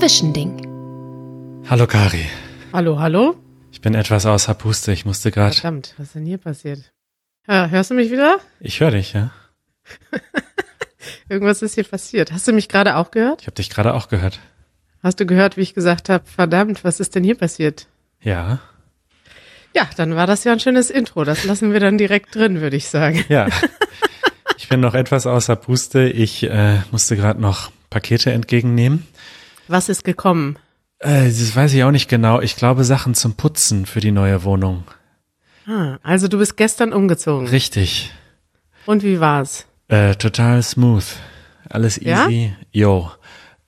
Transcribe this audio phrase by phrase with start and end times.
[0.00, 1.62] Zwischending.
[1.68, 2.24] Hallo Kari.
[2.72, 3.36] Hallo, hallo?
[3.70, 4.92] Ich bin etwas außer Puste.
[4.92, 5.54] Ich musste gerade.
[5.54, 6.90] Verdammt, was ist denn hier passiert?
[7.46, 8.38] Ja, hörst du mich wieder?
[8.60, 9.30] Ich höre dich, ja.
[11.28, 12.32] Irgendwas ist hier passiert.
[12.32, 13.42] Hast du mich gerade auch gehört?
[13.42, 14.40] Ich habe dich gerade auch gehört.
[15.02, 17.86] Hast du gehört, wie ich gesagt habe, verdammt, was ist denn hier passiert?
[18.22, 18.60] Ja.
[19.76, 21.24] Ja, dann war das ja ein schönes Intro.
[21.24, 23.22] Das lassen wir dann direkt drin, würde ich sagen.
[23.28, 23.48] Ja.
[24.56, 26.08] Ich bin noch etwas außer Puste.
[26.08, 29.06] Ich äh, musste gerade noch Pakete entgegennehmen.
[29.70, 30.58] Was ist gekommen?
[30.98, 32.40] Äh, das weiß ich auch nicht genau.
[32.40, 34.82] Ich glaube Sachen zum Putzen für die neue Wohnung.
[35.64, 37.46] Ah, also du bist gestern umgezogen.
[37.46, 38.10] Richtig.
[38.84, 39.66] Und wie war's?
[39.86, 41.04] Äh, total smooth.
[41.68, 42.52] Alles easy.
[42.72, 43.12] Jo.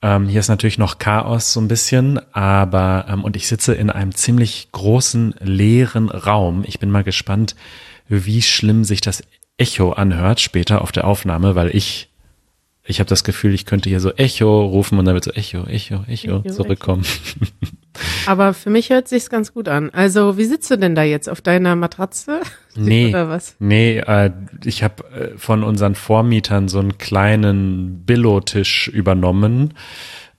[0.01, 3.89] Ähm, hier ist natürlich noch Chaos so ein bisschen, aber ähm, und ich sitze in
[3.89, 6.65] einem ziemlich großen leeren Raum.
[6.67, 7.55] Ich bin mal gespannt,
[8.09, 9.23] wie schlimm sich das
[9.55, 12.09] Echo anhört später auf der Aufnahme, weil ich
[12.85, 15.65] ich habe das Gefühl, ich könnte hier so Echo rufen und dann wird so Echo,
[15.65, 17.05] Echo, Echo, Echo, zurückkommen.
[18.25, 19.89] Aber für mich hört sich's ganz gut an.
[19.91, 22.41] Also, wie sitzt du denn da jetzt auf deiner Matratze?
[22.75, 23.55] Nee, Oder was?
[23.59, 24.31] nee, äh,
[24.65, 29.75] ich habe äh, von unseren Vormietern so einen kleinen Billo-Tisch übernommen.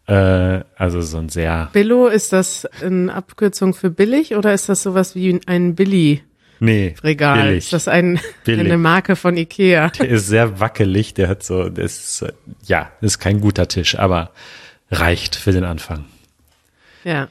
[0.08, 4.82] Äh, also so ein sehr, Billo, ist das eine Abkürzung für billig oder ist das
[4.82, 6.26] sowas wie ein Billy-Regal?
[6.60, 7.58] Nee, billig.
[7.58, 8.64] Ist das ein, Billig.
[8.64, 9.88] eine Marke von Ikea?
[9.90, 12.24] Der ist sehr wackelig, der hat so, der ist,
[12.66, 14.30] ja, ist kein guter Tisch, aber
[14.90, 16.04] reicht für den Anfang.
[17.04, 17.28] Ja.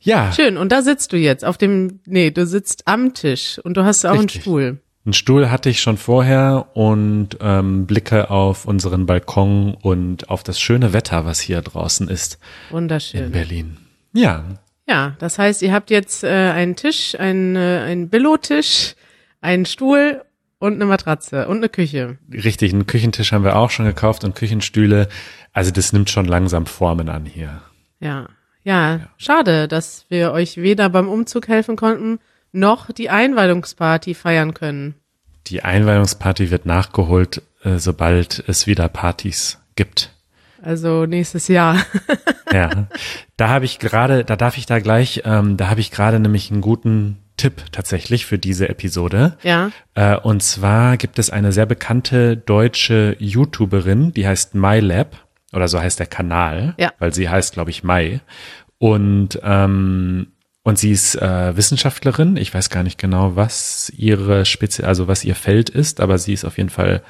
[0.00, 0.58] Ja, Schön.
[0.58, 4.04] Und da sitzt du jetzt auf dem, nee, du sitzt am Tisch und du hast
[4.04, 4.42] auch einen Richtig.
[4.42, 4.78] Stuhl.
[5.06, 10.60] einen Stuhl hatte ich schon vorher und ähm, blicke auf unseren Balkon und auf das
[10.60, 12.38] schöne Wetter, was hier draußen ist
[12.68, 13.32] in Wunderschön.
[13.32, 13.78] Berlin.
[14.12, 14.44] Ja,
[14.86, 18.94] Ja, das heißt, ihr habt jetzt äh, einen Tisch, einen, äh, einen Billo-Tisch,
[19.40, 20.22] einen Stuhl
[20.58, 22.18] und eine Matratze und eine Küche.
[22.32, 25.08] richtig, einen Küchentisch haben wir auch schon gekauft und Küchenstühle.
[25.52, 27.62] Also das nimmt schon langsam Formen an hier.
[28.00, 28.28] Ja.
[28.66, 32.18] Ja, schade, dass wir euch weder beim Umzug helfen konnten,
[32.50, 34.94] noch die Einweihungsparty feiern können.
[35.48, 40.13] Die Einweihungsparty wird nachgeholt, äh, sobald es wieder Partys gibt.
[40.64, 41.78] Also nächstes Jahr.
[42.52, 42.86] Ja,
[43.36, 46.52] da habe ich gerade, da darf ich da gleich, ähm, da habe ich gerade nämlich
[46.52, 49.36] einen guten Tipp tatsächlich für diese Episode.
[49.42, 49.72] ja.
[49.94, 55.16] Äh, und zwar gibt es eine sehr bekannte deutsche YouTuberin, die heißt MyLab
[55.52, 56.92] oder so heißt der Kanal, Ja.
[57.00, 58.20] weil sie heißt, glaube ich, Mai.
[58.78, 60.28] Und ähm,
[60.62, 62.36] und sie ist äh, Wissenschaftlerin.
[62.36, 66.34] Ich weiß gar nicht genau, was ihre Spezi also was ihr Feld ist, aber sie
[66.34, 67.02] ist auf jeden Fall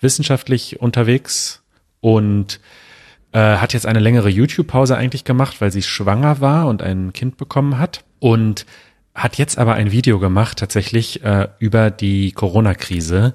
[0.00, 1.64] wissenschaftlich unterwegs
[2.00, 2.60] und
[3.32, 7.36] äh, hat jetzt eine längere YouTube-Pause eigentlich gemacht, weil sie schwanger war und ein Kind
[7.36, 8.66] bekommen hat und
[9.14, 13.34] hat jetzt aber ein Video gemacht tatsächlich äh, über die Corona-Krise,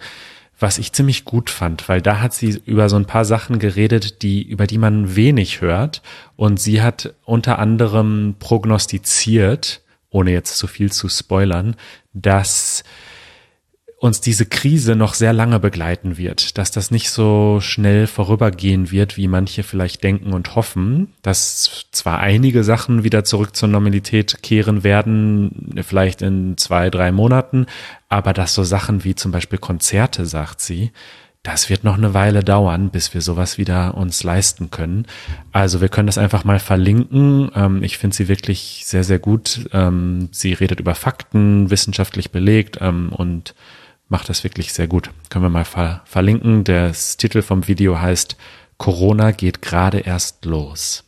[0.59, 4.23] was ich ziemlich gut fand, weil da hat sie über so ein paar Sachen geredet,
[4.23, 6.01] die über die man wenig hört
[6.35, 11.75] und sie hat unter anderem prognostiziert, ohne jetzt zu viel zu spoilern,
[12.13, 12.83] dass
[13.99, 19.17] uns diese Krise noch sehr lange begleiten wird, dass das nicht so schnell vorübergehen wird,
[19.17, 24.83] wie manche vielleicht denken und hoffen, dass zwar einige Sachen wieder zurück zur Normalität kehren
[24.83, 27.65] werden, vielleicht in zwei, drei Monaten,
[28.07, 30.91] aber dass so Sachen wie zum Beispiel Konzerte, sagt sie,
[31.41, 35.05] das wird noch eine Weile dauern, bis wir sowas wieder uns leisten können.
[35.53, 37.49] Also wir können das einfach mal verlinken.
[37.55, 39.69] Ähm, ich finde sie wirklich sehr, sehr gut.
[39.71, 43.55] Ähm, sie redet über Fakten, wissenschaftlich belegt ähm, und
[44.09, 45.09] macht das wirklich sehr gut.
[45.29, 46.63] Können wir mal ver verlinken.
[46.63, 48.37] Das Titel vom Video heißt
[48.77, 51.03] Corona geht gerade erst los.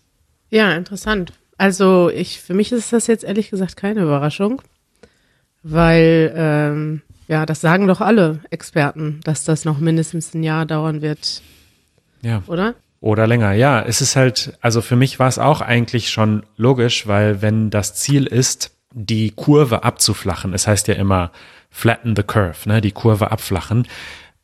[0.50, 1.34] Ja, interessant.
[1.58, 4.62] Also ich, für mich ist das jetzt ehrlich gesagt keine Überraschung,
[5.64, 11.02] weil ähm, ja, das sagen doch alle Experten, dass das noch mindestens ein Jahr dauern
[11.02, 11.42] wird,
[12.22, 12.42] Ja.
[12.48, 12.76] oder?
[13.02, 13.82] Oder länger, ja.
[13.82, 17.96] Es ist halt, also für mich war es auch eigentlich schon logisch, weil wenn das
[17.96, 21.32] Ziel ist, die Kurve abzuflachen, es heißt ja immer
[21.70, 23.88] flatten the curve, ne, die Kurve abflachen.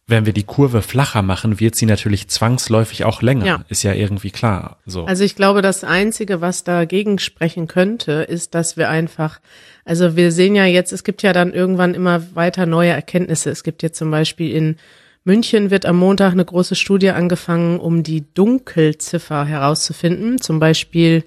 [0.07, 3.45] Wenn wir die Kurve flacher machen, wird sie natürlich zwangsläufig auch länger.
[3.45, 3.65] Ja.
[3.69, 4.77] Ist ja irgendwie klar.
[4.85, 5.05] So.
[5.05, 9.39] Also ich glaube, das Einzige, was dagegen sprechen könnte, ist, dass wir einfach,
[9.83, 13.49] also wir sehen ja jetzt, es gibt ja dann irgendwann immer weiter neue Erkenntnisse.
[13.49, 14.77] Es gibt jetzt zum Beispiel in
[15.27, 20.39] München wird am Montag eine große Studie angefangen, um die Dunkelziffer herauszufinden.
[20.39, 21.23] Zum Beispiel,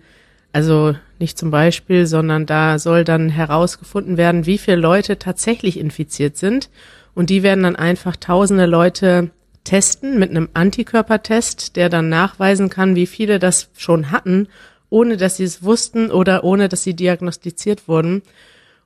[0.59, 6.37] also nicht zum Beispiel, sondern da soll dann herausgefunden werden, wie viele Leute tatsächlich infiziert
[6.37, 6.69] sind.
[7.15, 9.31] Und die werden dann einfach tausende Leute
[9.63, 14.49] testen mit einem Antikörpertest, der dann nachweisen kann, wie viele das schon hatten,
[14.91, 18.23] ohne dass sie es wussten oder ohne dass sie diagnostiziert wurden.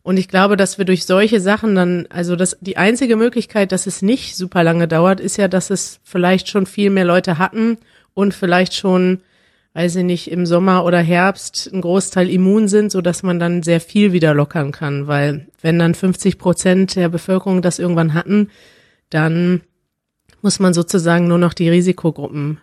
[0.02, 3.86] Und ich glaube, dass wir durch solche Sachen dann, also das, die einzige Möglichkeit, dass
[3.86, 7.78] es nicht super lange dauert, ist ja, dass es vielleicht schon viel mehr Leute hatten
[8.12, 9.22] und vielleicht schon
[9.74, 13.62] weiß ich nicht, im Sommer oder Herbst ein Großteil immun sind, so dass man dann
[13.62, 18.50] sehr viel wieder lockern kann, weil wenn dann 50 Prozent der Bevölkerung das irgendwann hatten,
[19.10, 19.62] dann
[20.42, 22.60] muss man sozusagen nur noch die Risikogruppen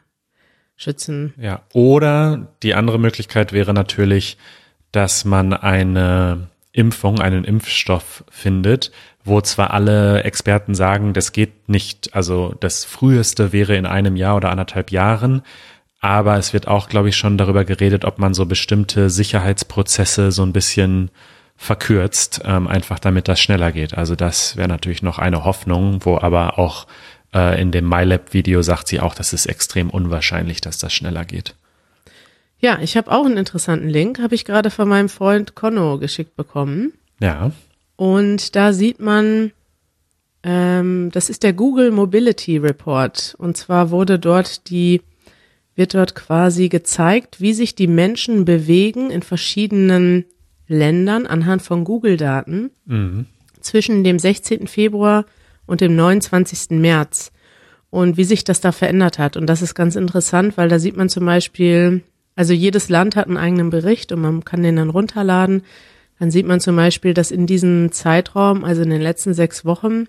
[0.76, 1.34] schützen.
[1.38, 4.38] Ja, oder die andere Möglichkeit wäre natürlich,
[4.92, 8.92] dass man eine Impfung, einen Impfstoff findet,
[9.24, 14.38] wo zwar alle Experten sagen, das geht nicht, also das früheste wäre in einem Jahr
[14.38, 15.42] oder anderthalb Jahren,
[16.00, 20.44] aber es wird auch, glaube ich, schon darüber geredet, ob man so bestimmte Sicherheitsprozesse so
[20.44, 21.12] ein bisschen
[21.58, 23.98] verkürzt, ähm, einfach damit das schneller geht.
[23.98, 26.88] Also das wäre natürlich noch eine Hoffnung, wo aber auch
[27.34, 31.56] äh, in dem MyLab-Video sagt sie auch, das ist extrem unwahrscheinlich, dass das schneller geht.
[32.60, 36.36] Ja, ich habe auch einen interessanten Link, habe ich gerade von meinem Freund Conno geschickt
[36.38, 36.94] bekommen.
[37.20, 37.52] Ja.
[37.98, 39.52] Und da sieht man,
[40.44, 43.36] ähm, das ist der Google Mobility Report.
[43.38, 45.02] Und zwar wurde dort die
[45.80, 50.26] wird dort quasi gezeigt, wie sich die Menschen bewegen in verschiedenen
[50.68, 53.26] Ländern anhand von Google-Daten mhm.
[53.62, 54.68] zwischen dem 16.
[54.68, 55.26] Februar
[55.66, 56.78] und dem 29.
[56.80, 57.32] März
[57.90, 59.38] und wie sich das da verändert hat.
[59.38, 62.04] Und das ist ganz interessant, weil da sieht man zum Beispiel,
[62.36, 65.64] also jedes Land hat einen eigenen Bericht und man kann den dann runterladen.
[66.20, 70.08] Dann sieht man zum Beispiel, dass in diesem Zeitraum, also in den letzten sechs Wochen,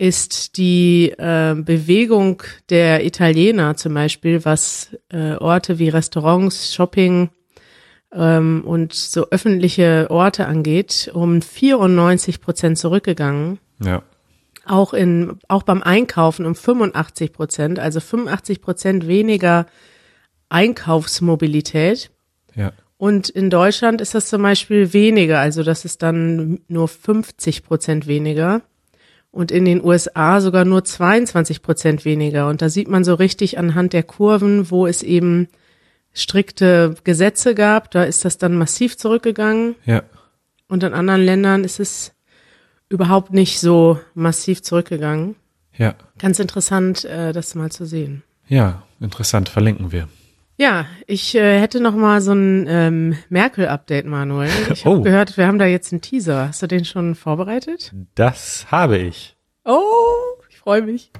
[0.00, 7.28] ist die äh, Bewegung der Italiener zum Beispiel, was äh, Orte wie Restaurants, Shopping
[8.10, 13.58] ähm, und so öffentliche Orte angeht, um 94 Prozent zurückgegangen.
[13.78, 14.02] Ja.
[14.64, 19.66] Auch in, auch beim Einkaufen um 85 Prozent, also 85 Prozent weniger
[20.48, 22.10] Einkaufsmobilität.
[22.54, 22.72] Ja.
[22.96, 28.06] Und in Deutschland ist das zum Beispiel weniger, also das ist dann nur 50 Prozent
[28.06, 28.62] weniger
[29.30, 32.48] und in den USA sogar nur 22 Prozent weniger.
[32.48, 35.48] Und da sieht man so richtig anhand der Kurven, wo es eben
[36.12, 39.76] strikte Gesetze gab, da ist das dann massiv zurückgegangen.
[39.84, 40.02] Ja.
[40.68, 42.12] Und in anderen Ländern ist es
[42.88, 45.36] überhaupt nicht so massiv zurückgegangen.
[45.76, 45.94] Ja.
[46.18, 48.22] Ganz interessant, äh, das mal zu sehen.
[48.48, 50.08] Ja, interessant, verlinken wir.
[50.60, 54.50] Ja, ich äh, hätte noch mal so ein ähm, Merkel-Update, Manuel.
[54.70, 55.00] Ich habe oh.
[55.00, 56.48] gehört, wir haben da jetzt einen Teaser.
[56.48, 57.94] Hast du den schon vorbereitet?
[58.14, 59.38] Das habe ich.
[59.64, 59.80] Oh,
[60.50, 61.12] ich freue mich.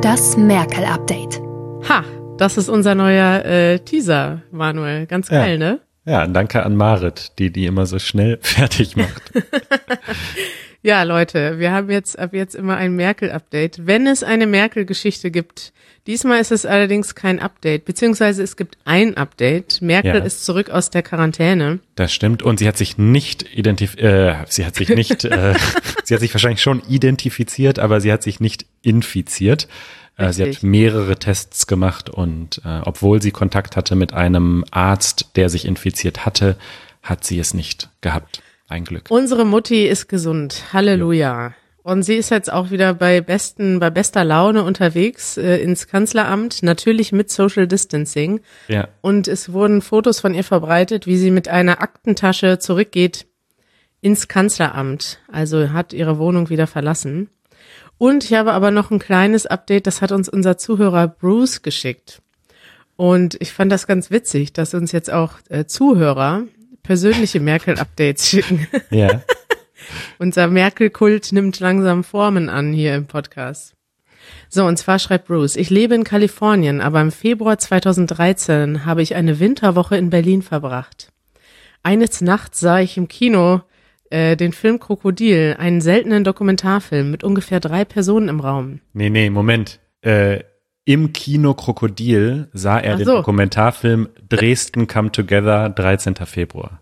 [0.00, 1.42] Das Merkel-Update.
[1.90, 2.04] Ha,
[2.38, 5.04] das ist unser neuer äh, Teaser, Manuel.
[5.04, 5.72] Ganz geil, ja.
[5.72, 5.80] ne?
[6.06, 9.30] Ja, danke an Marit, die die immer so schnell fertig macht.
[10.88, 13.86] ja, Leute, wir haben jetzt ab jetzt immer ein Merkel-Update.
[13.86, 15.74] Wenn es eine Merkel-Geschichte gibt,
[16.06, 19.82] Diesmal ist es allerdings kein Update, beziehungsweise es gibt ein Update.
[19.82, 20.24] Merkel ja.
[20.24, 21.80] ist zurück aus der Quarantäne.
[21.96, 25.52] Das stimmt und sie hat sich nicht identif äh, sie hat sich nicht, äh,
[26.04, 29.68] sie hat sich wahrscheinlich schon identifiziert, aber sie hat sich nicht infiziert.
[30.16, 35.32] Äh, sie hat mehrere Tests gemacht und äh, obwohl sie Kontakt hatte mit einem Arzt,
[35.36, 36.56] der sich infiziert hatte,
[37.02, 38.40] hat sie es nicht gehabt.
[38.68, 39.06] Ein Glück.
[39.08, 40.72] Unsere Mutti ist gesund.
[40.72, 41.48] Halleluja.
[41.48, 41.54] Ja.
[41.82, 46.62] Und sie ist jetzt auch wieder bei besten, bei bester Laune unterwegs äh, ins Kanzleramt,
[46.62, 48.40] natürlich mit Social Distancing.
[48.68, 48.88] Ja.
[49.00, 53.26] Und es wurden Fotos von ihr verbreitet, wie sie mit einer Aktentasche zurückgeht
[54.02, 55.20] ins Kanzleramt.
[55.32, 57.30] Also hat ihre Wohnung wieder verlassen.
[57.96, 62.20] Und ich habe aber noch ein kleines Update, das hat uns unser Zuhörer Bruce geschickt.
[62.96, 66.44] Und ich fand das ganz witzig, dass uns jetzt auch äh, Zuhörer
[66.88, 68.66] persönliche Merkel-Updates schicken.
[68.88, 69.20] Ja.
[70.18, 73.74] Unser Merkel-Kult nimmt langsam Formen an hier im Podcast.
[74.48, 79.16] So, und zwar schreibt Bruce, ich lebe in Kalifornien, aber im Februar 2013 habe ich
[79.16, 81.12] eine Winterwoche in Berlin verbracht.
[81.82, 83.60] Eines Nachts sah ich im Kino
[84.08, 88.80] äh, den Film Krokodil, einen seltenen Dokumentarfilm mit ungefähr drei Personen im Raum.
[88.94, 89.78] Nee, nee, Moment.
[90.00, 90.38] Äh,
[90.88, 93.04] Im Kino Krokodil sah er so.
[93.04, 96.14] den Dokumentarfilm Dresden Come Together, 13.
[96.24, 96.80] Februar.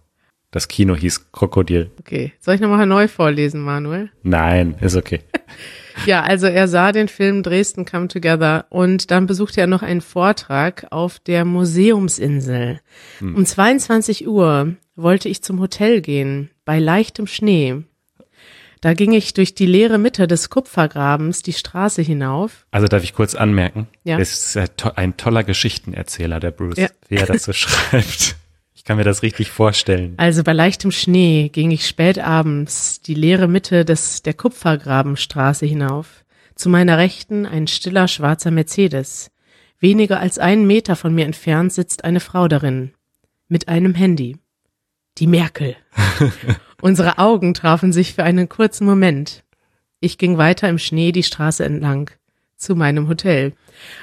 [0.53, 1.91] Das Kino hieß Krokodil.
[1.99, 2.33] Okay.
[2.39, 4.11] Soll ich nochmal neu vorlesen, Manuel?
[4.23, 5.23] Nein, ist okay.
[6.07, 10.03] ja, also er sah den Film Dresden Come Together und dann besuchte er noch einen
[10.03, 12.79] Vortrag auf der Museumsinsel.
[13.19, 13.35] Hm.
[13.35, 17.83] Um 22 Uhr wollte ich zum Hotel gehen, bei leichtem Schnee.
[18.87, 22.66] Da ging ich durch die leere Mitte des Kupfergrabens die Straße hinauf.
[22.71, 23.88] Also darf ich kurz anmerken?
[24.05, 24.16] Ja.
[24.16, 24.57] Ist
[24.95, 26.88] ein toller Geschichtenerzähler, der Bruce, ja.
[27.09, 28.37] wie er das so schreibt
[28.87, 30.14] kann mir das richtig vorstellen.
[30.16, 36.25] Also bei leichtem Schnee ging ich spät abends die leere Mitte des, der Kupfergrabenstraße hinauf.
[36.55, 39.33] Zu meiner Rechten ein stiller schwarzer Mercedes.
[39.81, 42.93] Weniger als einen Meter von mir entfernt sitzt eine Frau darin.
[43.49, 44.37] Mit einem Handy.
[45.19, 45.77] Die Merkel.
[46.83, 49.45] Unsere Augen trafen sich für einen kurzen Moment.
[50.01, 52.11] Ich ging weiter im Schnee die Straße entlang.
[52.59, 53.53] zu meinem Hotel.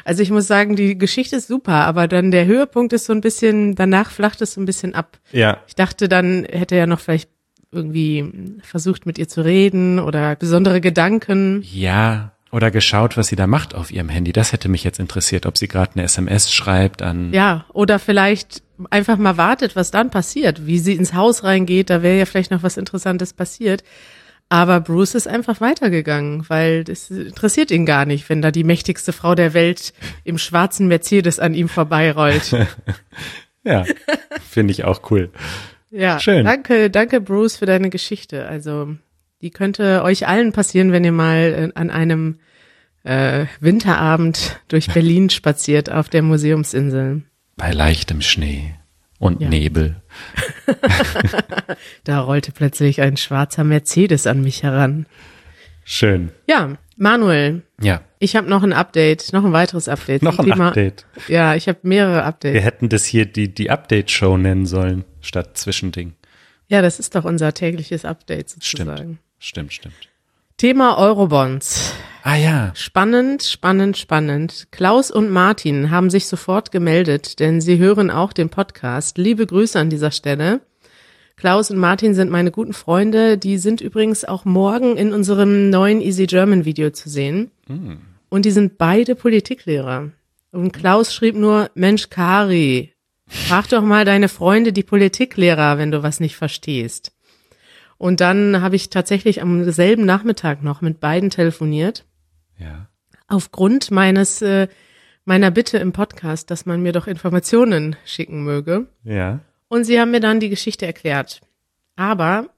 [0.05, 3.22] Also ich muss sagen, die Geschichte ist super, aber dann der Höhepunkt ist so ein
[3.22, 5.17] bisschen, danach flacht es so ein bisschen ab.
[5.32, 5.60] Ja.
[5.67, 7.29] Ich dachte, dann hätte er noch vielleicht
[7.72, 11.63] irgendwie versucht, mit ihr zu reden oder besondere Gedanken.
[11.63, 12.32] Ja.
[12.53, 14.31] Oder geschaut, was sie da macht auf ihrem Handy.
[14.31, 17.33] Das hätte mich jetzt interessiert, ob sie gerade eine SMS schreibt an.
[17.33, 22.03] Ja, oder vielleicht einfach mal wartet, was dann passiert, wie sie ins Haus reingeht, da
[22.03, 23.83] wäre ja vielleicht noch was Interessantes passiert.
[24.50, 29.13] Aber Bruce ist einfach weitergegangen, weil das interessiert ihn gar nicht, wenn da die mächtigste
[29.13, 29.91] Frau der Welt
[30.24, 32.55] im schwarzen Mercedes an ihm vorbeirollt.
[33.63, 33.83] ja,
[34.48, 35.31] finde ich auch cool.
[35.89, 36.45] Ja, Schön.
[36.45, 38.45] danke, danke Bruce für deine Geschichte.
[38.48, 38.95] Also
[39.43, 42.39] die könnte euch allen passieren, wenn ihr mal an einem
[43.03, 47.23] äh, Winterabend durch Berlin spaziert auf der Museumsinsel.
[47.57, 48.73] Bei leichtem Schnee
[49.19, 49.50] und Ja.
[49.50, 50.01] Nebel.
[52.03, 55.05] Da rollte plötzlich ein schwarzer Mercedes an mich heran.
[55.85, 56.31] Schön.
[56.47, 60.21] Ja, Manuel, Ja, ich habe noch ein Update, noch ein weiteres Update.
[60.21, 61.05] noch ein Thema, Update.
[61.27, 62.53] Ja, ich habe mehrere Updates.
[62.53, 66.13] Wir hätten das hier die, die Update-Show nennen sollen, statt Zwischending.
[66.67, 68.95] Ja, das ist doch unser tägliches Update sozusagen.
[68.95, 70.09] Stimmt, stimmt.
[70.57, 71.93] Thema Eurobonds.
[72.23, 74.67] Ah ja, Spannend, spannend, spannend.
[74.71, 79.17] Klaus und Martin haben sich sofort gemeldet, denn sie hören auch den Podcast.
[79.17, 80.62] Liebe Grüße an dieser Stelle.
[81.35, 83.38] Klaus und Martin sind meine guten Freunde.
[83.38, 87.51] Die sind übrigens auch morgen in unserem neuen Easy German Video zu sehen.
[88.29, 90.12] Und die sind beide Politiklehrer.
[90.51, 92.93] Und Klaus schrieb nur, Mensch, Kari,
[93.27, 97.12] frag doch mal deine Freunde, die Politiklehrer, wenn du was nicht verstehst.
[98.03, 102.03] Und dann habe ich tatsächlich am selben Nachmittag noch mit beiden telefoniert
[102.60, 102.89] ja.
[103.29, 104.67] aufgrund meines äh,
[105.24, 108.88] meiner Bitte im Podcast, dass man mir doch Informationen schicken möge.
[109.05, 109.39] Ja.
[109.69, 111.39] Und sie haben mir dann die Geschichte erklärt.
[111.95, 112.50] Aber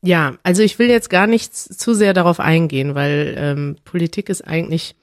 [0.00, 4.48] ja, also ich will jetzt gar nicht zu sehr darauf eingehen, weil ähm, Politik ist
[4.48, 4.96] eigentlich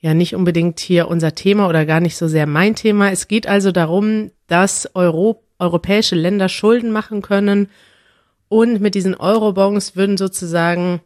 [0.00, 3.10] ja nicht unbedingt hier unser Thema oder gar nicht so sehr mein Thema.
[3.10, 7.70] Es geht also darum, dass Euro europäische Länder Schulden machen können
[8.48, 11.00] und mit diesen Eurobonds würden sozusagen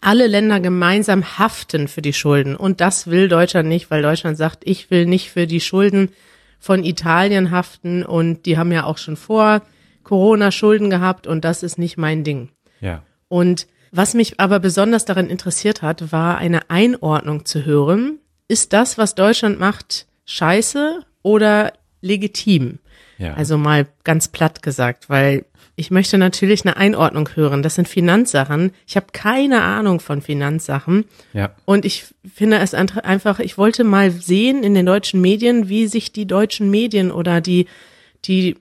[0.00, 2.56] alle Länder gemeinsam haften für die Schulden.
[2.56, 6.10] Und das will Deutschland nicht, weil Deutschland sagt, ich will nicht für die Schulden
[6.58, 8.04] von Italien haften.
[8.04, 9.62] Und die haben ja auch schon vor
[10.02, 12.50] Corona Schulden gehabt und das ist nicht mein Ding.
[12.80, 13.02] Ja.
[13.28, 18.18] Und was mich aber besonders daran interessiert hat, war eine Einordnung zu hören.
[18.48, 22.78] Ist das, was Deutschland macht, scheiße oder legitim?
[23.18, 23.34] Ja.
[23.34, 27.62] Also mal ganz platt gesagt, weil ich möchte natürlich eine Einordnung hören.
[27.62, 28.72] Das sind Finanzsachen.
[28.86, 31.06] Ich habe keine Ahnung von Finanzsachen.
[31.32, 31.54] ja.
[31.64, 36.12] Und ich finde es einfach- ich wollte mal sehen in den deutschen Medien, wie sich
[36.12, 37.66] die deutschen Medien oder die,
[38.26, 38.56] die,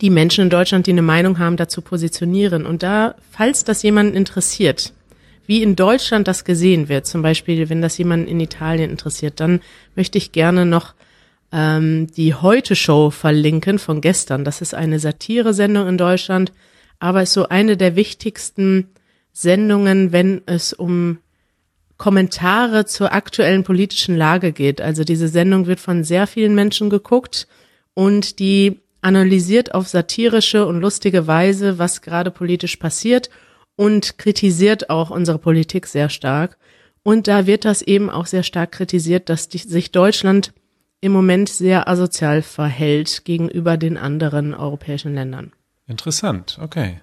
[0.00, 2.66] die Menschen in Deutschland, die eine Meinung haben, dazu positionieren.
[2.66, 4.92] Und da, falls das jemanden interessiert,
[5.46, 9.60] wie in Deutschland das gesehen wird, zum Beispiel, wenn das jemanden in Italien interessiert, dann
[9.94, 10.94] möchte ich gerne noch
[11.52, 14.44] ähm, die Heute-Show verlinken von gestern.
[14.44, 16.52] Das ist eine Satire-Sendung in Deutschland,
[16.98, 18.88] aber ist so eine der wichtigsten
[19.32, 21.18] Sendungen, wenn es um
[21.96, 24.80] Kommentare zur aktuellen politischen Lage geht.
[24.80, 27.46] Also diese Sendung wird von sehr vielen Menschen geguckt
[27.94, 33.30] und die analysiert auf satirische und lustige Weise, was gerade politisch passiert
[33.76, 36.58] und kritisiert auch unsere Politik sehr stark.
[37.02, 40.52] Und da wird das eben auch sehr stark kritisiert, dass die, sich Deutschland
[41.00, 45.52] im Moment sehr asozial verhält gegenüber den anderen europäischen Ländern.
[45.86, 46.58] Interessant.
[46.60, 47.00] Okay.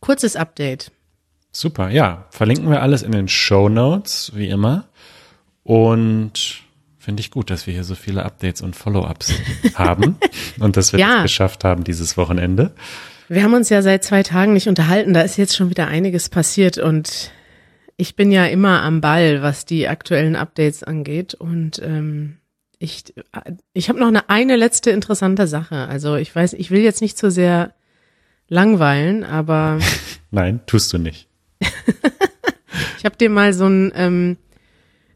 [0.00, 0.90] Kurzes Update.
[1.50, 1.88] Super.
[1.90, 2.26] Ja.
[2.30, 4.88] Verlinken wir alles in den Show Notes, wie immer.
[5.62, 6.62] Und
[6.98, 9.32] finde ich gut, dass wir hier so viele Updates und Follow-ups
[9.74, 10.16] haben
[10.58, 11.14] und dass wir Ja.
[11.14, 12.72] das geschafft haben dieses Wochenende.
[13.28, 15.14] Wir haben uns ja seit zwei Tagen nicht unterhalten.
[15.14, 17.30] Da ist jetzt schon wieder einiges passiert und
[17.96, 21.32] ich bin ja immer am Ball, was die aktuellen Updates angeht.
[21.34, 22.36] Und ähm,
[22.78, 23.14] ich,
[23.72, 25.76] ich habe noch eine, eine letzte interessante Sache.
[25.88, 27.72] Also ich weiß, ich will jetzt nicht so sehr
[28.48, 29.78] langweilen, aber
[30.30, 31.28] Nein, tust du nicht.
[32.98, 34.36] ich habe dir mal so ein, ähm,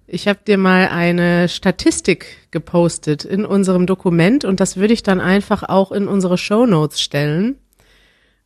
[0.07, 5.21] ich habe dir mal eine Statistik gepostet in unserem Dokument und das würde ich dann
[5.21, 7.57] einfach auch in unsere Show Notes stellen.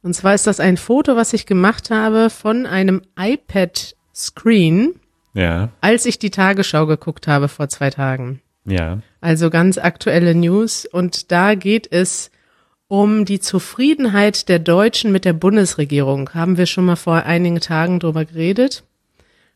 [0.03, 4.95] Und zwar ist das ein Foto, was ich gemacht habe von einem iPad Screen,
[5.35, 5.69] Ja.
[5.81, 8.41] als ich die Tagesschau geguckt habe vor zwei Tagen.
[8.65, 9.01] Ja.
[9.21, 10.87] Also ganz aktuelle News.
[10.87, 12.31] Und da geht es
[12.89, 16.31] um die Zufriedenheit der Deutschen mit der Bundesregierung.
[16.35, 18.85] Haben wir schon mal vor einigen Tagen drüber geredet.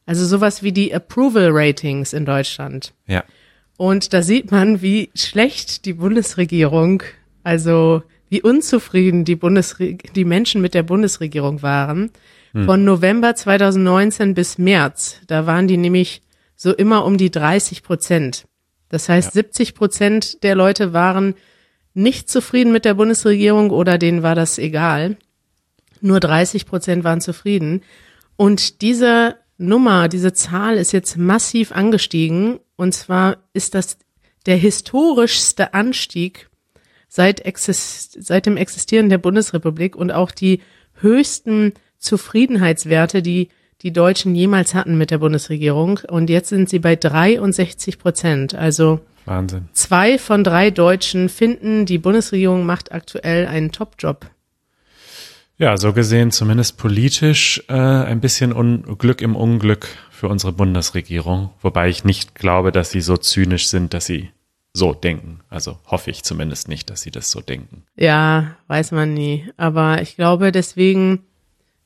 [0.06, 2.94] Also sowas wie die Approval Ratings in Deutschland.
[3.06, 3.24] Ja.
[3.76, 7.02] Und da sieht man, wie schlecht die Bundesregierung,
[7.42, 12.10] also wie unzufrieden die, Bundesre die Menschen mit der Bundesregierung waren.
[12.64, 15.20] Von November 2019 bis März.
[15.26, 16.22] Da waren die nämlich
[16.54, 18.46] so immer um die 30 Prozent.
[18.88, 19.42] Das heißt, ja.
[19.42, 21.34] 70 Prozent der Leute waren
[21.94, 25.16] nicht zufrieden mit der Bundesregierung oder denen war das egal.
[26.00, 27.82] Nur 30 Prozent waren zufrieden.
[28.36, 32.60] Und diese Nummer, diese Zahl ist jetzt massiv angestiegen.
[32.76, 33.96] Und zwar ist das
[34.44, 36.50] der historischste Anstieg
[37.08, 40.60] seit, exist seit dem Existieren der Bundesrepublik und auch die
[41.00, 43.48] höchsten Zufriedenheitswerte, die
[43.82, 46.00] die Deutschen jemals hatten mit der Bundesregierung.
[46.08, 48.54] Und jetzt sind sie bei 63 Prozent.
[48.54, 49.68] Also Wahnsinn.
[49.72, 54.30] Zwei von drei Deutschen finden, die Bundesregierung macht aktuell einen Top-Job.
[55.58, 61.50] Ja, so gesehen zumindest politisch äh, ein bisschen Un Glück im Unglück für unsere Bundesregierung,
[61.60, 64.30] wobei ich nicht glaube, dass sie so zynisch sind, dass sie
[64.74, 65.40] so denken.
[65.48, 67.84] Also hoffe ich zumindest nicht, dass sie das so denken.
[67.96, 69.50] Ja, weiß man nie.
[69.56, 71.20] Aber ich glaube deswegen,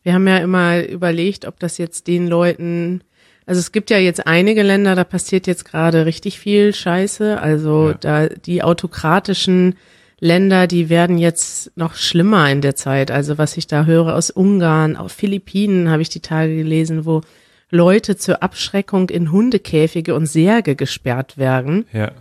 [0.02, 3.02] wir haben ja immer überlegt, ob das jetzt den Leuten,
[3.46, 7.40] also es gibt ja jetzt einige Länder, da passiert jetzt gerade richtig viel Scheiße.
[7.40, 7.94] Also ja.
[8.00, 9.76] da die autokratischen
[10.20, 13.10] Länder, die werden jetzt noch schlimmer in der Zeit.
[13.10, 17.22] Also was ich da höre aus Ungarn, auf Philippinen habe ich die Tage gelesen, wo
[17.70, 21.86] Leute zur Abschreckung in Hundekäfige und Särge gesperrt werden.
[21.92, 22.12] Ja.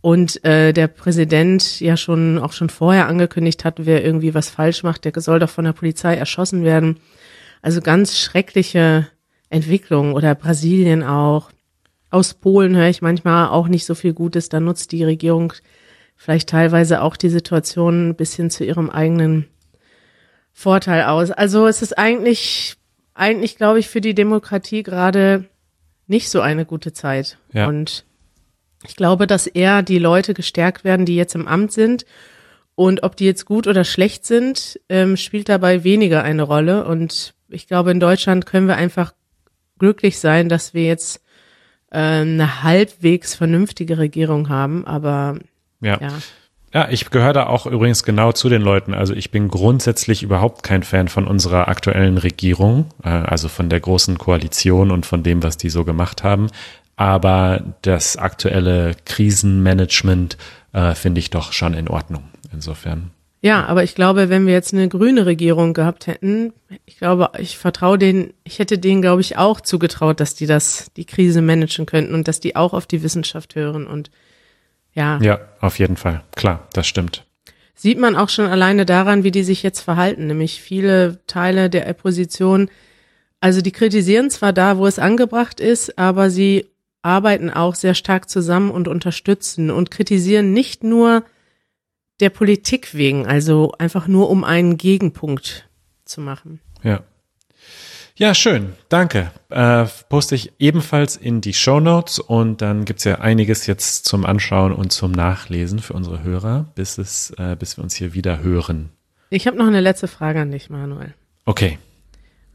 [0.00, 4.82] Und äh, der Präsident ja schon auch schon vorher angekündigt hat, wer irgendwie was falsch
[4.82, 6.98] macht, der soll doch von der Polizei erschossen werden.
[7.62, 9.08] Also ganz schreckliche
[9.50, 11.50] Entwicklungen oder Brasilien auch.
[12.10, 14.48] Aus Polen höre ich manchmal auch nicht so viel Gutes.
[14.48, 15.52] Da nutzt die Regierung
[16.16, 19.46] vielleicht teilweise auch die Situation ein bisschen zu ihrem eigenen
[20.52, 21.30] Vorteil aus.
[21.30, 22.76] Also es ist eigentlich,
[23.14, 25.44] eigentlich glaube ich, für die Demokratie gerade
[26.06, 27.38] nicht so eine gute Zeit.
[27.52, 27.68] Ja.
[27.68, 28.04] Und
[28.84, 32.06] ich glaube, dass eher die Leute gestärkt werden, die jetzt im Amt sind.
[32.74, 36.86] Und ob die jetzt gut oder schlecht sind, ähm, spielt dabei weniger eine Rolle.
[36.86, 39.12] Und ich glaube, in Deutschland können wir einfach
[39.78, 41.22] glücklich sein, dass wir jetzt
[41.90, 44.86] äh, eine halbwegs vernünftige Regierung haben.
[44.86, 45.38] Aber
[45.80, 45.98] ja.
[46.00, 46.12] ja.
[46.74, 48.92] Ja, ich gehöre da auch übrigens genau zu den Leuten.
[48.92, 53.80] Also ich bin grundsätzlich überhaupt kein Fan von unserer aktuellen Regierung, äh, also von der
[53.80, 56.48] großen Koalition und von dem, was die so gemacht haben.
[56.96, 60.36] Aber das aktuelle Krisenmanagement
[60.72, 62.24] äh, finde ich doch schon in Ordnung.
[62.52, 63.10] Insofern.
[63.42, 66.52] Ja, aber ich glaube, wenn wir jetzt eine grüne Regierung gehabt hätten,
[66.84, 70.90] ich glaube, ich vertraue denen, ich hätte denen, glaube ich, auch zugetraut, dass die das,
[70.96, 74.10] die Krise managen könnten und dass die auch auf die Wissenschaft hören und
[74.94, 75.18] ja.
[75.20, 76.24] Ja, auf jeden Fall.
[76.34, 77.24] Klar, das stimmt.
[77.74, 81.88] Sieht man auch schon alleine daran, wie die sich jetzt verhalten, nämlich viele Teile der
[81.90, 82.70] Opposition,
[83.40, 86.66] also die kritisieren zwar da, wo es angebracht ist, aber sie
[87.02, 91.22] arbeiten auch sehr stark zusammen und unterstützen und kritisieren nicht nur
[92.20, 95.68] der Politik wegen, also einfach nur um einen Gegenpunkt
[96.04, 96.60] zu machen.
[96.82, 97.00] Ja.
[98.18, 98.72] Ja, schön.
[98.88, 99.30] Danke.
[99.50, 104.24] Äh, poste ich ebenfalls in die Show Notes und dann gibt's ja einiges jetzt zum
[104.24, 108.42] Anschauen und zum Nachlesen für unsere Hörer, bis es, äh, bis wir uns hier wieder
[108.42, 108.88] hören.
[109.28, 111.12] Ich habe noch eine letzte Frage an dich, Manuel.
[111.44, 111.78] Okay.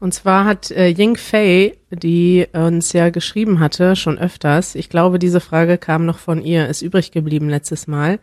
[0.00, 5.20] Und zwar hat äh, Ying Fei, die uns ja geschrieben hatte, schon öfters, ich glaube,
[5.20, 8.18] diese Frage kam noch von ihr, ist übrig geblieben letztes Mal,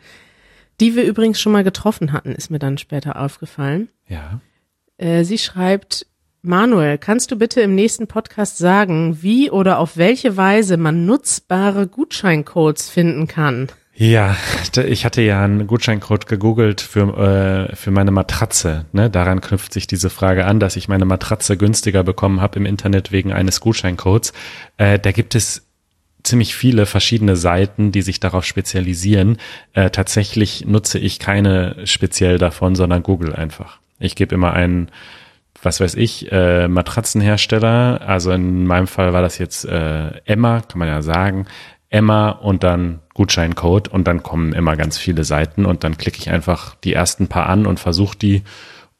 [0.79, 3.89] die wir übrigens schon mal getroffen hatten, ist mir dann später aufgefallen.
[4.07, 4.41] Ja.
[4.97, 6.05] Äh, sie schreibt,
[6.41, 11.87] Manuel, kannst du bitte im nächsten Podcast sagen, wie oder auf welche Weise man nutzbare
[11.87, 13.67] Gutscheincodes finden kann?
[13.93, 14.37] Ja,
[14.85, 18.85] ich hatte ja einen Gutscheincode gegoogelt für, äh, für meine Matratze.
[18.93, 19.09] Ne?
[19.09, 23.11] Daran knüpft sich diese Frage an, dass ich meine Matratze günstiger bekommen habe im Internet
[23.11, 24.31] wegen eines Gutscheincodes.
[24.77, 25.68] Äh, da gibt es
[26.23, 29.37] ziemlich viele verschiedene Seiten, die sich darauf spezialisieren.
[29.73, 33.79] Äh, tatsächlich nutze ich keine speziell davon, sondern Google einfach.
[33.99, 34.89] Ich gebe immer einen
[35.61, 38.01] was weiß ich, äh, Matratzenhersteller.
[38.05, 41.47] Also in meinem Fall war das jetzt äh, Emma, kann man ja sagen.
[41.89, 46.29] Emma und dann Gutscheincode und dann kommen immer ganz viele Seiten und dann klicke ich
[46.29, 48.43] einfach die ersten paar an und versuche die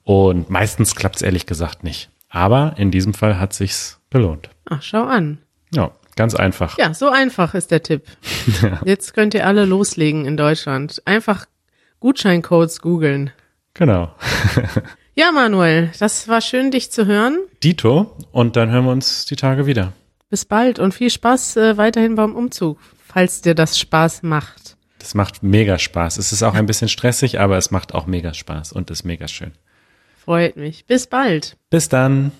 [0.03, 2.09] und meistens klappt es ehrlich gesagt nicht.
[2.29, 4.49] Aber in diesem Fall hat sich's gelohnt.
[4.69, 5.37] Ach, schau an.
[5.71, 6.77] Ja, ganz einfach.
[6.77, 8.03] Ja, so einfach ist der Tipp.
[8.61, 8.81] ja.
[8.83, 11.01] Jetzt könnt ihr alle loslegen in Deutschland.
[11.05, 11.45] Einfach
[11.99, 13.31] Gutscheincodes googeln.
[13.73, 14.13] Genau.
[15.15, 17.39] Ja, Manuel, das war schön, dich zu hören.
[17.61, 19.91] Dito, und dann hören wir uns die Tage wieder.
[20.29, 24.77] Bis bald und viel Spaß äh, weiterhin beim Umzug, falls dir das Spaß macht.
[24.99, 26.19] Das macht mega Spaß.
[26.19, 29.27] Es ist auch ein bisschen stressig, aber es macht auch mega Spaß und ist mega
[29.27, 29.51] schön.
[30.23, 30.85] Freut mich.
[30.85, 31.57] Bis bald.
[31.69, 32.31] Bis dann.